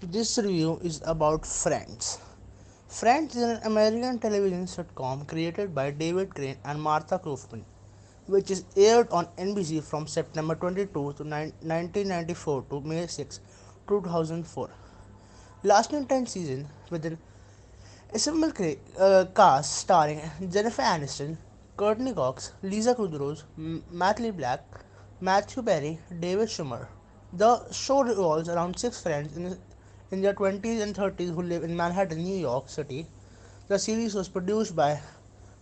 This 0.00 0.38
review 0.38 0.78
is 0.84 1.02
about 1.04 1.44
Friends. 1.44 2.20
Friends 2.86 3.34
is 3.34 3.42
an 3.42 3.60
American 3.64 4.20
television 4.20 4.64
sitcom 4.64 5.26
created 5.26 5.74
by 5.74 5.90
David 5.90 6.32
Crane 6.32 6.56
and 6.64 6.80
Martha 6.80 7.18
Kauffman, 7.18 7.64
which 8.26 8.48
is 8.52 8.64
aired 8.76 9.08
on 9.10 9.26
NBC 9.36 9.82
from 9.82 10.06
September 10.06 10.54
22 10.54 10.86
to 10.92 11.24
1994 11.24 12.64
to 12.70 12.80
May 12.82 13.08
6, 13.08 13.40
2004. 13.88 14.70
Lasting 15.64 16.06
10 16.06 16.26
seasons 16.26 16.68
with 16.90 17.04
an 17.04 17.18
ensemble 18.14 18.52
uh, 19.00 19.24
cast 19.34 19.78
starring 19.78 20.20
Jennifer 20.48 20.82
Aniston, 20.82 21.36
Courteney 21.76 22.12
Cox, 22.12 22.52
Lisa 22.62 22.94
Kudrow, 22.94 23.42
Matt 23.90 24.20
LeBlanc, 24.20 24.60
Matthew 25.20 25.60
Perry, 25.64 25.98
David 26.20 26.48
Schwimmer. 26.48 26.86
The 27.32 27.70
show 27.72 28.04
revolves 28.04 28.48
around 28.48 28.78
six 28.78 29.02
friends 29.02 29.36
in 29.36 29.58
in 30.10 30.22
their 30.22 30.34
20s 30.34 30.80
and 30.82 30.94
30s 30.94 31.34
who 31.34 31.42
live 31.42 31.64
in 31.64 31.76
Manhattan, 31.76 32.22
New 32.22 32.36
York 32.36 32.68
City. 32.68 33.06
The 33.68 33.78
series 33.78 34.14
was 34.14 34.28
produced 34.28 34.74
by 34.74 35.00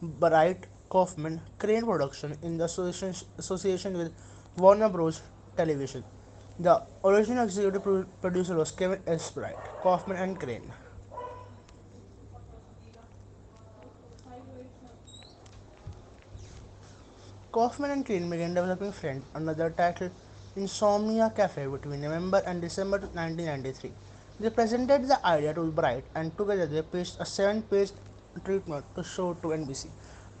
Bright 0.00 0.66
Kauffman 0.90 1.40
Crane 1.58 1.84
Production 1.84 2.36
in 2.42 2.58
the 2.58 2.64
association 2.64 3.96
with 3.96 4.12
Warner 4.56 4.88
Bros. 4.88 5.22
Television. 5.56 6.02
The 6.58 6.82
original 7.04 7.44
executive 7.44 8.06
producer 8.20 8.56
was 8.56 8.70
Kevin 8.70 9.00
S. 9.06 9.30
Bright, 9.30 9.56
Kauffman, 9.82 10.16
and 10.16 10.38
Crane. 10.38 10.72
Kauffman 17.52 17.90
and 17.90 18.04
Crane 18.06 18.30
began 18.30 18.54
developing 18.54 18.92
Friends 18.92 19.24
under 19.34 19.52
the 19.54 19.70
title 19.70 20.10
Insomnia 20.56 21.32
Cafe 21.36 21.66
between 21.66 22.00
November 22.00 22.42
and 22.46 22.60
December 22.60 22.98
1993. 22.98 23.92
They 24.42 24.50
presented 24.50 25.06
the 25.06 25.24
idea 25.24 25.54
to 25.54 25.70
Bright 25.70 26.04
and 26.16 26.36
together 26.36 26.66
they 26.66 26.82
pitched 26.82 27.18
a 27.20 27.24
seven-page 27.24 27.92
treatment 28.44 28.84
to 28.96 29.04
show 29.04 29.34
to 29.34 29.52
NBC. 29.56 29.86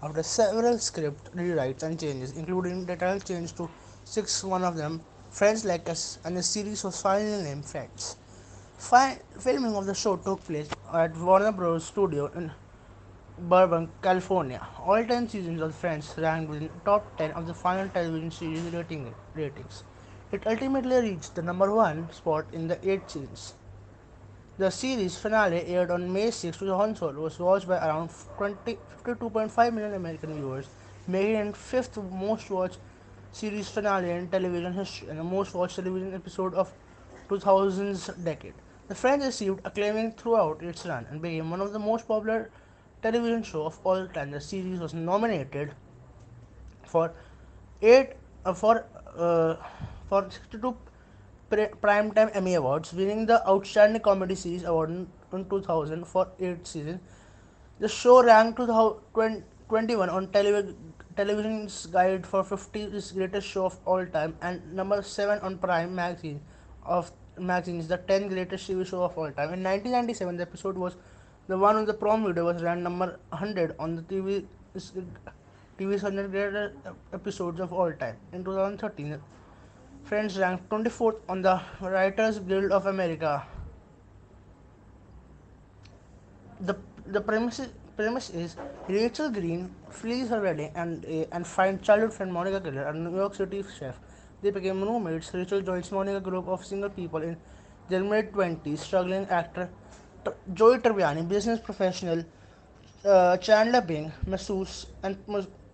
After 0.02 0.24
several 0.24 0.78
script 0.78 1.30
rewrites 1.36 1.84
and 1.84 2.00
changes, 2.00 2.32
including 2.32 2.84
the 2.84 2.96
title 2.96 3.20
change 3.20 3.54
to 3.58 3.70
six, 4.02 4.42
one 4.42 4.64
of 4.64 4.76
them, 4.76 5.02
Friends 5.30 5.64
Like 5.64 5.88
Us, 5.88 6.18
and 6.24 6.36
the 6.36 6.42
series 6.42 6.82
was 6.82 7.00
finally 7.00 7.44
named 7.44 7.64
Friends. 7.64 8.16
Fi- 8.76 9.20
filming 9.38 9.76
of 9.76 9.86
the 9.86 9.94
show 9.94 10.16
took 10.16 10.42
place 10.42 10.68
at 10.92 11.16
Warner 11.16 11.52
Bros. 11.52 11.84
Studio 11.84 12.26
in 12.34 12.50
Burbank, 13.38 13.88
California. 14.02 14.66
All 14.84 15.04
10 15.04 15.28
seasons 15.28 15.62
of 15.62 15.76
Friends 15.76 16.12
ranked 16.18 16.50
within 16.50 16.70
top 16.84 17.16
10 17.18 17.30
of 17.30 17.46
the 17.46 17.54
final 17.54 17.88
television 17.88 18.32
series 18.32 18.62
rating 18.74 19.14
ratings. 19.36 19.84
It 20.32 20.44
ultimately 20.44 20.96
reached 21.10 21.36
the 21.36 21.42
number 21.42 21.72
one 21.72 22.10
spot 22.10 22.46
in 22.52 22.66
the 22.66 22.80
eight 22.90 23.08
seasons. 23.08 23.54
The 24.58 24.70
series 24.70 25.16
finale 25.16 25.64
aired 25.66 25.90
on 25.90 26.12
May 26.12 26.30
6, 26.30 26.58
2004 26.58 27.14
was 27.14 27.38
watched 27.38 27.66
by 27.66 27.78
around 27.78 28.10
20, 28.36 28.78
52.5 29.02 29.72
million 29.72 29.94
American 29.94 30.34
viewers, 30.34 30.68
making 31.06 31.36
it 31.36 31.56
fifth 31.56 31.96
most 31.96 32.50
watched 32.50 32.78
series 33.32 33.70
finale 33.70 34.10
in 34.10 34.28
television 34.28 34.74
history 34.74 35.08
and 35.08 35.18
the 35.18 35.24
most 35.24 35.54
watched 35.54 35.76
television 35.76 36.12
episode 36.14 36.52
of 36.52 36.70
2000's 37.30 38.08
decade. 38.22 38.52
The 38.88 38.94
Friends 38.94 39.24
received 39.24 39.60
acclaim 39.64 40.12
throughout 40.12 40.62
its 40.62 40.84
run 40.84 41.06
and 41.10 41.22
became 41.22 41.50
one 41.50 41.62
of 41.62 41.72
the 41.72 41.78
most 41.78 42.06
popular 42.06 42.50
television 43.02 43.42
shows 43.42 43.72
of 43.72 43.80
all 43.84 44.06
time. 44.06 44.32
The 44.32 44.40
series 44.40 44.80
was 44.80 44.92
nominated 44.92 45.74
for 46.84 47.14
eight 47.80 48.16
uh, 48.44 48.52
for 48.52 48.84
uh, 49.16 49.56
for 50.10 50.30
62 50.30 50.76
Primetime 51.52 52.34
Emmy 52.34 52.54
Awards, 52.54 52.92
winning 52.94 53.26
the 53.26 53.46
Outstanding 53.46 54.00
Comedy 54.00 54.34
Series 54.34 54.64
Award 54.64 54.90
in, 54.90 55.06
2000 55.30 56.06
for 56.06 56.28
8th 56.40 56.66
season. 56.66 57.00
The 57.78 57.88
show 57.88 58.22
ranked 58.24 58.58
21 58.58 60.08
on 60.08 60.28
television 60.28 60.76
television's 61.14 61.86
guide 61.86 62.26
for 62.26 62.42
50 62.42 62.90
greatest 63.14 63.46
show 63.46 63.66
of 63.66 63.78
all 63.84 64.06
time 64.06 64.34
and 64.40 64.74
number 64.74 65.02
7 65.02 65.38
on 65.40 65.58
Prime 65.58 65.94
magazine 65.94 66.40
of 66.84 67.12
magazine 67.38 67.80
is 67.80 67.88
the 67.88 67.98
10 67.98 68.28
greatest 68.28 68.68
TV 68.68 68.86
show 68.86 69.02
of 69.02 69.16
all 69.18 69.30
time. 69.30 69.52
In 69.52 69.62
1997, 69.62 70.36
the 70.38 70.42
episode 70.42 70.76
was 70.76 70.96
the 71.48 71.58
one 71.58 71.76
on 71.76 71.84
the 71.84 71.92
prom 71.92 72.24
video 72.24 72.46
was 72.46 72.62
ranked 72.62 72.82
number 72.82 73.18
100 73.28 73.74
on 73.78 73.96
the 73.96 74.02
TV 74.02 74.44
TV's 75.78 76.02
100 76.02 76.30
greatest 76.30 76.74
episodes 77.12 77.60
of 77.60 77.72
all 77.72 77.92
time. 77.92 78.16
In 78.32 78.44
2013, 78.44 79.18
Friends 80.04 80.38
ranked 80.38 80.68
24th 80.68 81.20
on 81.28 81.42
the 81.42 81.60
Writers 81.80 82.38
Guild 82.38 82.72
of 82.72 82.86
America. 82.86 83.46
The, 86.60 86.76
the 87.06 87.20
premise, 87.20 87.60
premise 87.96 88.30
is 88.30 88.56
Rachel 88.88 89.30
Green 89.30 89.74
flees 89.90 90.28
her 90.28 90.40
wedding 90.40 90.70
and, 90.74 91.04
uh, 91.04 91.24
and 91.32 91.46
finds 91.46 91.86
childhood 91.86 92.12
friend 92.12 92.32
Monica 92.32 92.60
Geller, 92.60 92.88
a 92.88 92.92
New 92.92 93.16
York 93.16 93.34
City 93.34 93.64
chef. 93.78 93.98
They 94.42 94.50
become 94.50 94.82
roommates. 94.82 95.32
Rachel 95.32 95.62
joins 95.62 95.90
Monica 95.90 96.20
group 96.20 96.48
of 96.48 96.64
single 96.64 96.90
people 96.90 97.22
in 97.22 97.36
their 97.88 98.02
mid 98.02 98.32
20s, 98.32 98.78
struggling 98.78 99.26
actor 99.28 99.70
Joey 100.54 100.78
Tribbiani, 100.78 101.28
business 101.28 101.58
professional 101.60 102.24
uh, 103.04 103.36
Chandler 103.38 103.80
Bing, 103.80 104.12
masseuse 104.26 104.86
and, 105.02 105.16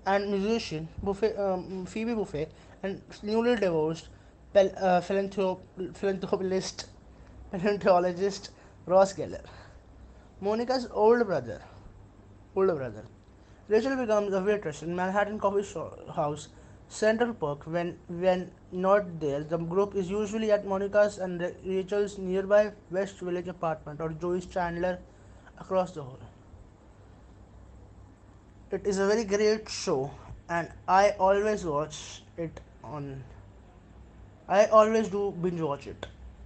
and 0.06 0.30
musician 0.30 0.88
Buffet, 1.02 1.36
um, 1.38 1.84
Phoebe 1.86 2.12
Buffay, 2.12 2.48
and 2.82 3.02
newly 3.22 3.56
divorced 3.56 4.08
uh, 4.54 5.00
philanthropist, 5.00 6.86
paleontologist 7.50 8.50
Ross 8.86 9.12
Geller. 9.12 9.44
Monica's 10.40 10.88
older 10.92 11.24
brother, 11.24 11.60
older 12.54 12.74
brother. 12.74 13.04
Rachel 13.68 13.96
becomes 13.96 14.32
a 14.32 14.40
waitress 14.40 14.82
in 14.82 14.96
Manhattan 14.96 15.38
coffee 15.38 15.66
house 16.14 16.48
Central 16.88 17.34
Perk. 17.34 17.66
When 17.66 17.98
when 18.08 18.50
not 18.72 19.20
there, 19.20 19.42
the 19.42 19.58
group 19.58 19.94
is 19.94 20.10
usually 20.10 20.52
at 20.52 20.66
Monica's 20.66 21.18
and 21.18 21.40
Rachel's 21.64 22.18
nearby 22.18 22.72
West 22.90 23.18
Village 23.20 23.48
apartment 23.48 24.00
or 24.00 24.10
Joey's 24.10 24.46
Chandler 24.46 24.98
across 25.58 25.92
the 25.92 26.02
hall. 26.02 26.18
It 28.70 28.86
is 28.86 28.98
a 28.98 29.06
very 29.06 29.24
great 29.24 29.68
show, 29.68 30.10
and 30.48 30.70
I 30.86 31.10
always 31.18 31.64
watch 31.64 32.22
it 32.36 32.60
on 32.92 33.22
I 34.48 34.66
always 34.66 35.08
do 35.08 35.30
binge 35.42 35.60
watch 35.60 35.86
it. 35.86 36.06